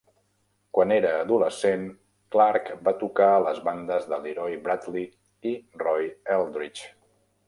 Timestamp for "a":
3.33-3.43